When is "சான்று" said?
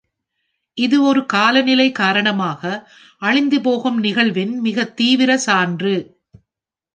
5.37-5.95